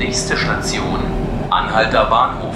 Nächste 0.00 0.34
Station, 0.34 0.98
Anhalter 1.50 2.06
Bahnhof. 2.06 2.54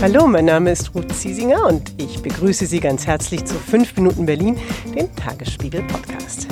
Hallo, 0.00 0.28
mein 0.28 0.44
Name 0.44 0.70
ist 0.70 0.94
Ruth 0.94 1.12
Ziesinger 1.12 1.66
und 1.66 1.92
ich 2.00 2.22
begrüße 2.22 2.66
Sie 2.66 2.78
ganz 2.78 3.08
herzlich 3.08 3.44
zu 3.46 3.56
5 3.56 3.96
Minuten 3.96 4.26
Berlin, 4.26 4.56
dem 4.94 5.08
Tagesspiegel-Podcast. 5.16 6.46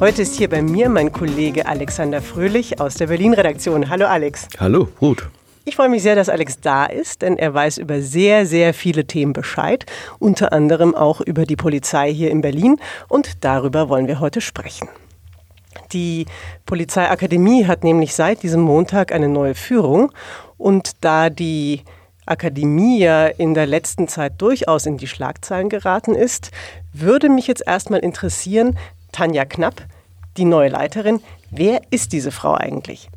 Heute 0.00 0.22
ist 0.22 0.36
hier 0.36 0.48
bei 0.48 0.62
mir 0.62 0.88
mein 0.88 1.12
Kollege 1.12 1.66
Alexander 1.66 2.22
Fröhlich 2.22 2.80
aus 2.80 2.94
der 2.94 3.08
Berlin-Redaktion. 3.08 3.90
Hallo 3.90 4.06
Alex. 4.06 4.48
Hallo, 4.58 4.88
Ruth. 5.02 5.28
Ich 5.64 5.76
freue 5.76 5.88
mich 5.88 6.02
sehr, 6.02 6.16
dass 6.16 6.28
Alex 6.28 6.58
da 6.60 6.86
ist, 6.86 7.22
denn 7.22 7.38
er 7.38 7.54
weiß 7.54 7.78
über 7.78 8.00
sehr, 8.02 8.46
sehr 8.46 8.74
viele 8.74 9.04
Themen 9.04 9.32
Bescheid, 9.32 9.86
unter 10.18 10.52
anderem 10.52 10.92
auch 10.92 11.20
über 11.20 11.46
die 11.46 11.54
Polizei 11.54 12.12
hier 12.12 12.32
in 12.32 12.40
Berlin 12.40 12.80
und 13.08 13.44
darüber 13.44 13.88
wollen 13.88 14.08
wir 14.08 14.18
heute 14.18 14.40
sprechen. 14.40 14.88
Die 15.92 16.26
Polizeiakademie 16.66 17.66
hat 17.66 17.84
nämlich 17.84 18.12
seit 18.14 18.42
diesem 18.42 18.60
Montag 18.60 19.12
eine 19.12 19.28
neue 19.28 19.54
Führung 19.54 20.10
und 20.58 20.92
da 21.00 21.30
die 21.30 21.82
Akademie 22.26 22.98
ja 22.98 23.28
in 23.28 23.54
der 23.54 23.66
letzten 23.66 24.08
Zeit 24.08 24.42
durchaus 24.42 24.86
in 24.86 24.96
die 24.96 25.06
Schlagzeilen 25.06 25.68
geraten 25.68 26.16
ist, 26.16 26.50
würde 26.92 27.28
mich 27.28 27.46
jetzt 27.46 27.62
erstmal 27.64 28.00
interessieren, 28.00 28.76
Tanja 29.12 29.44
Knapp, 29.44 29.86
die 30.36 30.44
neue 30.44 30.70
Leiterin, 30.70 31.20
wer 31.50 31.82
ist 31.90 32.12
diese 32.12 32.32
Frau 32.32 32.54
eigentlich? 32.54 33.08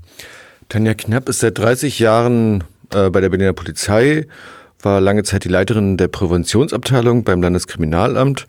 Tanja 0.69 0.93
Knapp 0.93 1.29
ist 1.29 1.39
seit 1.39 1.57
30 1.57 1.99
Jahren 1.99 2.63
äh, 2.93 3.09
bei 3.09 3.21
der 3.21 3.29
Berliner 3.29 3.53
Polizei, 3.53 4.27
war 4.85 5.01
lange 5.01 5.23
Zeit 5.23 5.43
die 5.43 5.49
Leiterin 5.49 5.97
der 5.97 6.07
Präventionsabteilung 6.07 7.23
beim 7.23 7.41
Landeskriminalamt 7.41 8.45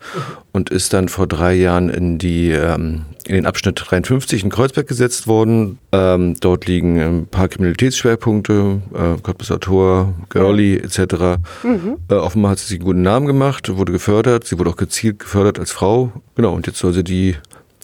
und 0.51 0.69
ist 0.69 0.93
dann 0.93 1.09
vor 1.09 1.27
drei 1.27 1.53
Jahren 1.55 1.89
in, 1.89 2.19
die, 2.19 2.51
ähm, 2.51 3.05
in 3.25 3.33
den 3.33 3.45
Abschnitt 3.45 3.81
53 3.83 4.43
in 4.43 4.49
Kreuzberg 4.49 4.87
gesetzt 4.87 5.27
worden. 5.27 5.79
Ähm, 5.91 6.35
dort 6.39 6.67
liegen 6.67 6.99
ein 7.01 7.25
paar 7.27 7.47
Kriminalitätsschwerpunkte, 7.47 8.81
äh, 8.93 9.21
Cottbusser 9.21 9.59
Tor, 9.59 10.13
Girlie 10.29 10.77
etc. 10.77 11.39
Mhm. 11.63 11.97
Äh, 12.09 12.13
offenbar 12.13 12.51
hat 12.51 12.59
sie 12.59 12.67
sich 12.67 12.77
einen 12.77 12.85
guten 12.85 13.01
Namen 13.01 13.25
gemacht, 13.25 13.75
wurde 13.75 13.91
gefördert, 13.91 14.45
sie 14.45 14.59
wurde 14.59 14.69
auch 14.69 14.77
gezielt 14.77 15.19
gefördert 15.19 15.59
als 15.59 15.71
Frau. 15.71 16.11
Genau, 16.35 16.53
und 16.53 16.67
jetzt 16.67 16.77
soll 16.77 16.93
sie 16.93 17.03
die 17.03 17.35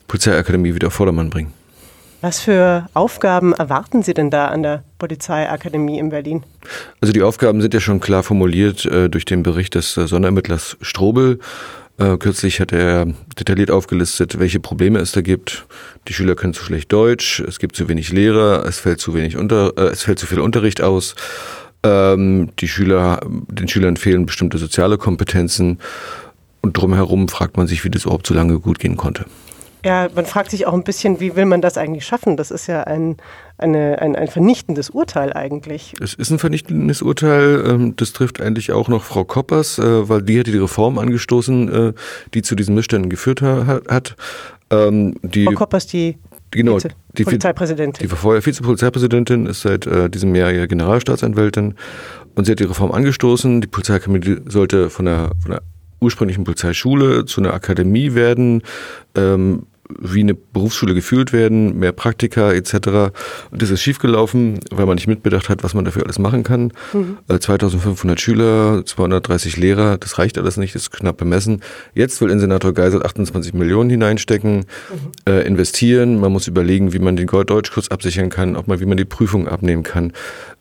Polizeiakademie 0.08 0.76
wieder 0.76 0.88
auf 0.88 0.94
Vordermann 0.94 1.32
bringen. 1.32 1.52
Was 2.24 2.40
für 2.40 2.88
Aufgaben 2.94 3.52
erwarten 3.52 4.02
Sie 4.02 4.14
denn 4.14 4.30
da 4.30 4.48
an 4.48 4.64
der 4.64 4.86
Polizeiakademie 4.98 6.00
in 6.00 6.08
Berlin? 6.08 6.44
Also 7.02 7.12
die 7.12 7.22
Aufgaben 7.22 7.60
sind 7.60 7.74
ja 7.74 7.82
schon 7.82 8.00
klar 8.00 8.24
formuliert 8.24 8.86
äh, 8.86 9.10
durch 9.10 9.26
den 9.26 9.44
Bericht 9.44 9.76
des 9.76 9.98
äh, 9.98 10.08
Sonderermittlers 10.08 10.78
Strobel. 10.80 11.40
Äh, 11.98 12.16
kürzlich 12.16 12.62
hat 12.62 12.72
er 12.72 13.08
detailliert 13.38 13.72
aufgelistet, 13.72 14.40
welche 14.40 14.62
Probleme 14.62 15.00
es 15.00 15.12
da 15.12 15.20
gibt. 15.20 15.66
Die 16.08 16.14
Schüler 16.14 16.36
können 16.36 16.54
zu 16.54 16.64
schlecht 16.64 16.94
Deutsch, 16.94 17.42
es 17.42 17.60
gibt 17.60 17.76
zu 17.76 17.90
wenig 17.90 18.14
Lehrer, 18.14 18.66
es 18.66 18.80
fällt 18.80 19.02
zu 19.02 19.14
wenig 19.14 19.36
unter, 19.36 19.78
äh, 19.78 19.90
es 19.90 20.04
fällt 20.04 20.18
zu 20.18 20.26
viel 20.26 20.40
Unterricht 20.40 20.82
aus. 20.82 21.16
Ähm, 21.84 22.52
die 22.58 22.70
Schüler, 22.70 23.20
den 23.28 23.68
Schülern 23.68 23.98
fehlen 23.98 24.26
bestimmte 24.26 24.60
soziale 24.60 24.98
Kompetenzen 24.98 25.80
und 26.62 26.78
drumherum 26.78 27.28
fragt 27.28 27.58
man 27.58 27.68
sich, 27.68 27.84
wie 27.84 27.90
das 27.90 28.06
überhaupt 28.06 28.28
so 28.28 28.34
lange 28.34 28.60
gut 28.60 28.80
gehen 28.80 28.96
konnte. 28.96 29.26
Ja, 29.86 30.08
man 30.16 30.26
fragt 30.26 30.52
sich 30.52 30.66
auch 30.66 30.74
ein 30.74 30.84
bisschen, 30.84 31.20
wie 31.20 31.36
will 31.36 31.46
man 31.46 31.62
das 31.62 31.78
eigentlich 31.78 32.06
schaffen? 32.06 32.38
Das 32.38 32.52
ist 32.52 32.68
ja 32.68 32.84
ein, 32.84 33.18
eine, 33.58 34.02
ein, 34.02 34.16
ein 34.16 34.28
vernichtendes 34.28 34.90
Urteil 34.90 35.34
eigentlich. 35.34 35.94
Es 36.02 36.14
ist 36.14 36.32
ein 36.32 36.40
vernichtendes 36.40 37.02
Urteil. 37.02 37.64
Ähm, 37.68 37.96
das 37.98 38.14
trifft 38.14 38.42
eigentlich 38.42 38.72
auch 38.72 38.88
noch 38.88 39.04
Frau 39.04 39.26
Koppers, 39.26 39.80
äh, 39.80 40.08
weil 40.08 40.22
die 40.22 40.40
hat 40.40 40.48
die 40.48 40.58
Reform 40.58 40.98
angestoßen, 40.98 41.90
äh, 41.90 41.94
die 42.34 42.42
zu 42.42 42.56
diesen 42.56 42.76
Missständen 42.76 43.10
geführt 43.10 43.42
hat. 43.42 44.16
Ähm, 44.70 45.16
die, 45.22 45.46
Frau 45.46 45.54
Koppers, 45.54 45.88
die 45.88 46.18
genau, 46.52 46.76
Vize 46.76 46.90
die 47.18 47.24
Polizeipräsidentin. 47.26 48.08
Die 48.08 48.12
war 48.12 48.18
vorher 48.18 48.46
Vizepolizeipräsidentin, 48.46 49.46
ist 49.48 49.62
seit 49.62 49.86
äh, 49.86 50.10
diesem 50.10 50.34
Jahr 50.34 50.52
ja 50.52 50.66
Generalstaatsanwältin 50.66 51.76
und 52.36 52.46
sie 52.46 52.54
hat 52.54 52.60
die 52.60 52.64
Reform 52.64 52.92
angestoßen. 52.92 53.62
Die 53.62 53.68
Polizeiakademie 53.68 54.42
sollte 54.48 54.90
von 54.90 55.06
der, 55.06 55.32
von 55.42 55.52
der 55.52 55.62
ursprünglichen 56.00 56.44
Polizeischule 56.44 57.26
zu 57.26 57.42
einer 57.42 57.54
Akademie 57.54 58.14
werden. 58.14 58.64
Ähm, 59.16 59.68
wie 60.00 60.22
eine 60.22 60.34
Berufsschule 60.34 60.94
gefühlt 60.94 61.34
werden, 61.34 61.78
mehr 61.78 61.92
Praktika 61.92 62.52
etc. 62.54 62.74
Und 63.52 63.62
das 63.62 63.70
ist 63.70 63.82
schiefgelaufen, 63.82 64.60
weil 64.72 64.86
man 64.86 64.96
nicht 64.96 65.08
mitbedacht 65.08 65.50
hat, 65.50 65.64
was 65.64 65.74
man 65.74 65.86
dafür 65.86 66.04
alles 66.04 66.20
machen 66.20 66.44
kann. 66.44 66.72
Mhm. 66.94 67.18
2500 67.38 68.18
äh, 68.18 68.22
Schüler, 68.22 68.84
230 68.86 69.58
Lehrer, 69.58 69.98
das 69.98 70.18
reicht 70.20 70.38
alles 70.38 70.58
nicht, 70.58 70.74
das 70.76 70.84
ist 70.84 70.92
knapp 70.92 71.18
bemessen. 71.18 71.62
Jetzt 71.94 72.22
will 72.22 72.32
Insenator 72.32 72.74
Geisel 72.74 73.04
28 73.04 73.54
Millionen 73.54 73.90
hineinstecken, 73.90 74.58
mhm. 74.58 74.64
äh, 75.26 75.42
investieren. 75.42 76.20
Man 76.20 76.32
muss 76.32 76.48
überlegen, 76.48 76.94
wie 76.94 77.00
man 77.00 77.16
den 77.16 77.28
Deutschkurs 77.28 77.92
absichern 77.92 78.30
kann, 78.30 78.56
ob 78.56 78.68
man, 78.68 78.80
wie 78.80 78.86
man 78.86 78.98
die 78.98 79.06
Prüfung 79.06 79.48
abnehmen 79.48 79.84
kann. 79.84 80.14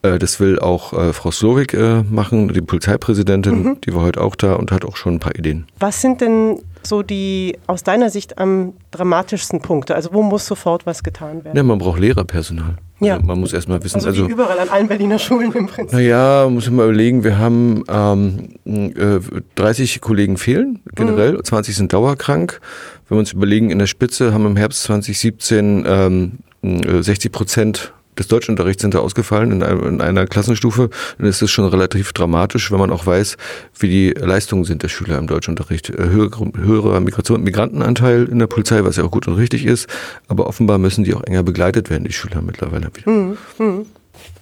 Äh, 0.03 0.19
das 0.19 0.41
will 0.41 0.59
auch 0.59 0.93
äh, 0.93 1.12
Frau 1.12 1.31
Slowik 1.31 1.75
äh, 1.75 2.03
machen, 2.03 2.53
die 2.53 2.61
Polizeipräsidentin, 2.61 3.62
mhm. 3.62 3.81
die 3.84 3.94
war 3.94 4.03
heute 4.03 4.21
auch 4.21 4.34
da 4.34 4.55
und 4.55 4.72
hat 4.72 4.84
auch 4.84 4.97
schon 4.97 5.15
ein 5.15 5.21
paar 5.21 5.37
Ideen. 5.37 5.66
Was 5.78 6.00
sind 6.00 6.21
denn 6.21 6.59
so 6.87 7.03
die 7.03 7.59
aus 7.66 7.82
deiner 7.82 8.10
Sicht 8.10 8.38
am 8.38 8.75
dramatischsten 8.91 9.60
Punkte? 9.60 9.94
Also 9.94 10.10
wo 10.12 10.22
muss 10.22 10.47
sofort 10.47 10.87
was 10.87 11.03
getan 11.03 11.44
werden? 11.44 11.56
Ja, 11.56 11.62
man 11.62 11.78
braucht 11.78 12.00
Lehrerpersonal. 12.00 12.76
Ja. 13.00 13.15
Also 13.15 13.26
man 13.26 13.41
muss 13.41 13.53
erstmal 13.53 13.82
wissen. 13.82 13.97
Also, 13.97 14.09
also 14.09 14.26
überall 14.26 14.59
an 14.59 14.69
allen 14.69 14.88
Berliner 14.88 15.19
Schulen 15.19 15.53
im 15.53 15.66
Prinzip. 15.66 15.93
Naja, 15.93 16.48
muss 16.48 16.66
man 16.66 16.76
mal 16.76 16.84
überlegen, 16.84 17.25
wir 17.25 17.38
haben 17.38 17.82
ähm, 17.88 18.50
äh, 18.65 19.20
30 19.56 20.00
Kollegen 20.00 20.37
fehlen, 20.37 20.81
generell, 20.94 21.34
mhm. 21.34 21.44
20 21.44 21.75
sind 21.75 21.93
dauerkrank. 21.93 22.60
Wenn 23.09 23.16
wir 23.16 23.20
uns 23.20 23.32
überlegen, 23.32 23.70
in 23.70 23.78
der 23.78 23.87
Spitze 23.87 24.32
haben 24.32 24.47
im 24.47 24.56
Herbst 24.56 24.84
2017 24.84 25.84
ähm, 25.87 26.38
60 26.62 27.25
äh, 27.25 27.28
Prozent 27.31 27.93
des 28.19 28.28
Deutschunterrichts 28.28 28.83
sind 28.83 28.95
da 28.95 28.99
ausgefallen 28.99 29.53
in, 29.53 29.62
in 29.62 30.00
einer 30.00 30.27
Klassenstufe, 30.27 30.91
dann 31.19 31.27
ist 31.27 31.43
es 31.43 31.50
schon 31.50 31.67
relativ 31.67 32.12
dramatisch, 32.12 32.71
wenn 32.71 32.78
man 32.78 32.91
auch 32.91 33.06
weiß, 33.06 33.37
wie 33.78 33.89
die 33.89 34.11
Leistungen 34.11 34.65
sind 34.65 34.83
der 34.83 34.89
Schüler 34.89 35.19
im 35.19 35.27
Deutschunterricht. 35.27 35.91
Äh, 35.91 35.97
höherer, 35.97 36.47
höherer 36.56 37.00
Migration, 37.00 37.43
Migrantenanteil 37.43 38.25
in 38.25 38.39
der 38.39 38.47
Polizei, 38.47 38.84
was 38.84 38.97
ja 38.97 39.05
auch 39.05 39.11
gut 39.11 39.27
und 39.28 39.34
richtig 39.34 39.65
ist, 39.65 39.89
aber 40.28 40.47
offenbar 40.47 40.78
müssen 40.78 41.05
die 41.05 41.15
auch 41.15 41.25
enger 41.25 41.43
begleitet 41.43 41.91
werden, 41.91 42.05
die 42.05 42.12
Schüler 42.12 42.43
mittlerweile 42.43 42.91
wieder. 42.95 43.06
Hm, 43.06 43.39
hm. 43.56 43.87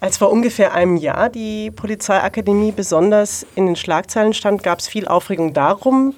Als 0.01 0.19
vor 0.19 0.31
ungefähr 0.31 0.75
einem 0.75 0.97
Jahr 0.97 1.29
die 1.29 1.71
Polizeiakademie 1.71 2.73
besonders 2.73 3.47
in 3.55 3.67
den 3.67 3.77
Schlagzeilen 3.77 4.35
stand, 4.35 4.63
gab 4.63 4.81
es 4.81 4.89
viel 4.89 5.07
Aufregung 5.07 5.55
darum, 5.55 6.15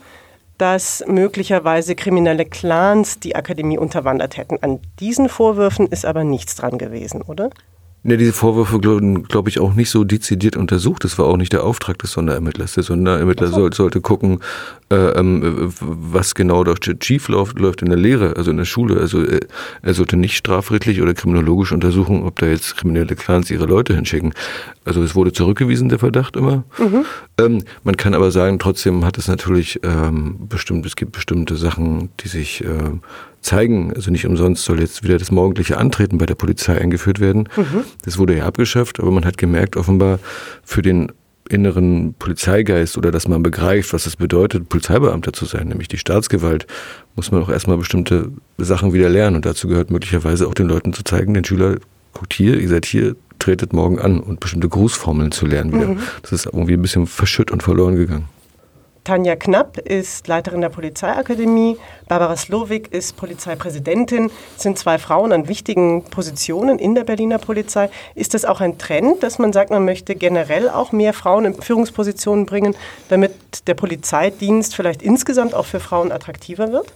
dass 0.59 1.05
möglicherweise 1.07 1.95
kriminelle 1.95 2.45
Clans 2.45 3.19
die 3.19 3.35
Akademie 3.37 3.79
unterwandert 3.79 4.37
hätten. 4.37 4.59
An 4.61 4.81
diesen 5.01 5.29
Vorwürfen 5.29 5.87
ist 5.87 6.05
aber 6.05 6.25
nichts 6.25 6.55
dran 6.55 6.79
gewesen, 6.79 7.23
oder? 7.23 7.51
Ne, 8.05 8.17
diese 8.17 8.33
Vorwürfe 8.33 8.81
glaube 8.81 9.23
glaub 9.29 9.47
ich 9.47 9.61
auch 9.61 9.75
nicht 9.75 9.91
so 9.91 10.03
dezidiert 10.03 10.57
untersucht. 10.57 11.05
Das 11.05 11.19
war 11.19 11.27
auch 11.27 11.37
nicht 11.37 11.53
der 11.53 11.63
Auftrag 11.63 11.99
des 12.01 12.11
Sonderermittlers. 12.13 12.75
Der 12.75 12.83
Sonderermittler 12.83 13.47
so. 13.49 13.55
soll, 13.55 13.73
sollte 13.73 14.01
gucken, 14.01 14.41
was 14.93 16.35
genau 16.35 16.65
dort 16.65 16.85
schief 17.03 17.29
läuft, 17.29 17.59
läuft 17.59 17.83
in 17.83 17.89
der 17.89 17.99
Lehre, 17.99 18.37
also 18.37 18.51
in 18.51 18.57
der 18.57 18.65
Schule. 18.65 19.01
Also 19.01 19.23
äh, 19.25 19.41
er 19.83 19.95
sollte 19.95 20.17
nicht 20.17 20.37
strafrechtlich 20.37 21.01
oder 21.01 21.15
kriminologisch 21.15 21.73
untersuchen, 21.73 22.23
ob 22.25 22.39
da 22.39 22.47
jetzt 22.47 22.77
kriminelle 22.77 23.15
Clans 23.17 23.51
ihre 23.51 23.67
Leute 23.67 23.95
hinschicken. 23.95 24.35
Also 24.85 25.03
es 25.03 25.15
wurde 25.15 25.33
zurückgewiesen, 25.33 25.89
der 25.89 25.99
Verdacht 25.99 26.37
immer. 26.37 26.65
Mhm. 26.79 27.05
Ähm, 27.39 27.65
man 27.85 27.97
kann 27.97 28.15
aber 28.15 28.31
sagen, 28.31 28.59
trotzdem 28.59 29.05
hat 29.05 29.19
es 29.19 29.29
natürlich 29.29 29.81
ähm, 29.83 30.37
bestimmt, 30.49 30.85
es 30.87 30.97
gibt 30.97 31.13
bestimmte 31.13 31.57
Sachen, 31.57 32.11
die 32.21 32.29
sich 32.29 32.65
äh, 32.65 32.91
zeigen. 33.41 33.93
Also 33.95 34.11
nicht 34.11 34.27
umsonst 34.27 34.65
soll 34.65 34.81
jetzt 34.81 35.03
wieder 35.03 35.19
das 35.19 35.31
morgendliche 35.31 35.79
Antreten 35.79 36.19
bei 36.19 36.27
der 36.27 36.35
Polizei 36.35 36.81
eingeführt 36.81 37.21
werden. 37.21 37.49
Mhm. 37.57 37.85
Das 38.05 38.19
wurde 38.19 38.37
ja 38.37 38.47
abgeschafft, 38.47 39.01
aber 39.01 39.11
man 39.11 39.25
hat 39.25 39.39
gemerkt, 39.39 39.77
offenbar 39.77 40.19
für 40.65 40.83
den 40.83 41.13
inneren 41.53 42.15
Polizeigeist 42.19 42.97
oder 42.97 43.11
dass 43.11 43.29
man 43.29 43.43
begreift, 43.43 43.93
was 43.93 44.07
es 44.07 44.17
bedeutet, 44.17 44.69
Polizeibeamter 44.69 45.33
zu 45.33 45.45
sein, 45.45 45.69
nämlich 45.69 45.89
die 45.89 45.99
Staatsgewalt, 45.99 46.67
muss 47.15 47.31
man 47.31 47.43
auch 47.43 47.51
erstmal 47.51 47.77
bestimmte 47.77 48.31
Sachen 48.59 48.93
wieder 48.93 49.09
lernen. 49.09 49.37
Und 49.37 49.47
dazu 49.47 49.69
gehört 49.69 49.91
möglicherweise 49.91 50.49
auch 50.49 50.55
den 50.55 50.67
Leuten 50.67 50.93
zu 50.93 51.05
zeigen, 51.05 51.35
den 51.35 51.45
Schüler, 51.45 51.77
guckt 52.13 52.33
hier, 52.33 52.59
ihr 52.59 52.69
seid 52.69 52.87
hier, 52.87 53.17
tretet 53.39 53.73
morgen 53.73 53.99
an 53.99 54.21
und 54.21 54.41
bestimmte 54.41 54.69
Grußformeln 54.69 55.33
zu 55.33 55.47
lernen 55.47 55.73
wieder. 55.73 55.89
Mhm. 55.89 55.99
Das 56.23 56.33
ist 56.33 56.47
irgendwie 56.47 56.75
ein 56.75 56.83
bisschen 56.83 57.07
verschütt 57.07 57.51
und 57.51 57.63
verloren 57.63 57.97
gegangen. 57.97 58.29
Tanja 59.05 59.35
Knapp 59.35 59.79
ist 59.79 60.29
Leiterin 60.29 60.61
der 60.61 60.69
Polizeiakademie, 60.69 61.77
Barbara 62.07 62.37
Slowik 62.37 62.93
ist 62.93 63.17
Polizeipräsidentin, 63.17 64.31
sind 64.57 64.79
zwei 64.79 64.99
Frauen 64.99 65.33
an 65.33 65.49
wichtigen 65.49 66.05
Positionen 66.05 66.79
in 66.79 66.95
der 66.95 67.03
Berliner 67.03 67.39
Polizei. 67.39 67.91
Ist 68.15 68.35
das 68.35 68.45
auch 68.45 68.61
ein 68.61 68.79
Trend, 68.79 69.25
dass 69.25 69.41
man 69.41 69.53
sagt, 69.53 69.71
man 69.71 69.85
möchte 69.85 70.15
generell 70.15 70.69
auch 70.69 70.93
mehr 70.93 71.13
Frauen 71.13 71.47
in 71.47 71.55
Führungspositionen 71.61 72.47
bringen, 72.47 72.77
damit 73.09 73.33
der 73.67 73.75
Polizeidienst 73.75 74.77
vielleicht 74.77 75.03
insgesamt 75.03 75.55
auch 75.55 75.67
für 75.67 75.81
Frauen 75.81 76.13
attraktiver 76.13 76.71
wird? 76.71 76.87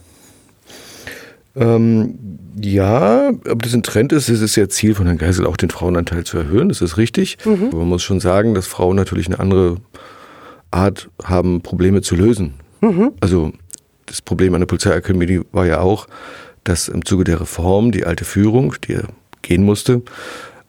Ähm, 1.57 2.17
ja, 2.61 3.31
ob 3.49 3.63
das 3.63 3.73
ein 3.73 3.83
Trend 3.83 4.13
ist, 4.13 4.29
ist 4.29 4.41
es 4.41 4.55
ja 4.55 4.69
Ziel 4.69 4.95
von 4.95 5.07
Herrn 5.07 5.17
Geisel, 5.17 5.45
auch 5.45 5.57
den 5.57 5.71
Frauenanteil 5.71 6.23
zu 6.23 6.37
erhöhen, 6.37 6.69
das 6.69 6.81
ist 6.81 6.97
richtig. 6.97 7.37
Mhm. 7.43 7.67
Aber 7.67 7.79
man 7.79 7.89
muss 7.89 8.03
schon 8.03 8.21
sagen, 8.21 8.53
dass 8.53 8.67
Frauen 8.67 8.95
natürlich 8.95 9.27
eine 9.27 9.39
andere 9.39 9.77
Art 10.71 11.09
haben, 11.23 11.61
Probleme 11.61 12.01
zu 12.01 12.15
lösen. 12.15 12.55
Mhm. 12.81 13.13
Also 13.19 13.51
das 14.05 14.21
Problem 14.21 14.53
an 14.53 14.61
der 14.61 14.67
Polizeiakademie 14.67 15.41
war 15.51 15.65
ja 15.65 15.79
auch, 15.79 16.07
dass 16.63 16.87
im 16.87 17.05
Zuge 17.05 17.23
der 17.23 17.41
Reform 17.41 17.91
die 17.91 18.05
alte 18.05 18.25
Führung, 18.25 18.75
die 18.87 18.99
gehen 19.41 19.63
musste, 19.63 20.01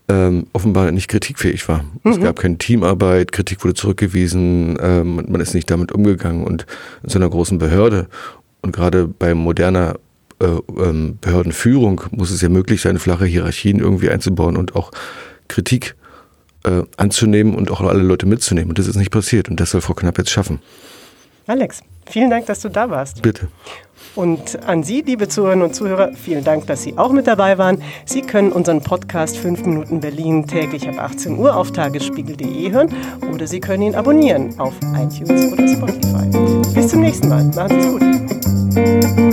ähm, 0.09 0.47
offenbar 0.53 0.91
nicht 0.91 1.09
kritikfähig 1.09 1.69
war. 1.69 1.85
Mhm. 2.03 2.13
Es 2.13 2.21
gab 2.21 2.39
keine 2.39 2.59
Teamarbeit, 2.59 3.33
Kritik 3.33 3.63
wurde 3.65 3.75
zurückgewiesen, 3.75 4.79
ähm, 4.81 5.27
man 5.29 5.41
ist 5.41 5.55
nicht 5.55 5.71
damit 5.71 5.93
umgegangen 5.93 6.45
und 6.45 6.67
in 7.03 7.11
so 7.11 7.19
einer 7.19 7.29
großen 7.29 7.59
Behörde 7.59 8.09
und 8.63 8.73
gerade 8.73 9.07
bei 9.07 9.35
moderner 9.35 9.97
äh, 10.41 10.47
ähm, 10.81 11.19
Behördenführung 11.21 12.03
muss 12.11 12.31
es 12.31 12.41
ja 12.41 12.49
möglich 12.49 12.81
sein, 12.81 12.99
flache 12.99 13.27
Hierarchien 13.27 13.81
irgendwie 13.81 14.09
einzubauen 14.09 14.57
und 14.57 14.77
auch 14.77 14.93
Kritik 15.49 15.95
äh, 16.65 16.83
anzunehmen 16.97 17.55
und 17.55 17.71
auch 17.71 17.81
alle 17.81 18.03
Leute 18.03 18.27
mitzunehmen. 18.27 18.71
Und 18.71 18.79
das 18.79 18.87
ist 18.87 18.97
nicht 18.97 19.11
passiert 19.11 19.49
und 19.49 19.61
das 19.61 19.71
soll 19.71 19.81
Frau 19.81 19.95
Knapp 19.95 20.19
jetzt 20.19 20.31
schaffen. 20.31 20.61
Alex, 21.47 21.81
vielen 22.07 22.31
Dank, 22.31 22.47
dass 22.47 22.61
du 22.61 22.69
da 22.69 22.91
warst. 22.91 23.23
Bitte. 23.23 23.49
Und 24.15 24.63
an 24.67 24.83
Sie, 24.83 25.03
liebe 25.03 25.29
Zuhörerinnen 25.29 25.67
und 25.67 25.75
Zuhörer, 25.75 26.13
vielen 26.15 26.45
Dank, 26.45 26.67
dass 26.67 26.83
Sie 26.83 26.99
auch 26.99 27.13
mit 27.13 27.27
dabei 27.27 27.57
waren. 27.57 27.83
Sie 28.05 28.23
können 28.23 28.53
unseren 28.53 28.83
Podcast 28.83 29.37
5 29.37 29.65
Minuten 29.65 30.01
Berlin 30.01 30.47
täglich 30.47 30.89
ab 30.89 30.99
18 30.99 31.39
Uhr 31.39 31.57
auf 31.57 31.73
tagesspiegel.de 31.73 32.73
hören 32.73 32.93
oder 33.33 33.47
Sie 33.47 33.61
können 33.61 33.83
ihn 33.83 33.95
abonnieren 33.95 34.59
auf 34.59 34.75
iTunes 34.95 35.53
oder 35.53 35.69
Spotify. 35.69 36.75
Bis 36.75 36.89
zum 36.89 37.01
nächsten 37.01 37.29
Mal. 37.29 37.45
Machen 37.45 37.81
Sie 37.81 37.89
es 37.89 39.15
gut. 39.15 39.28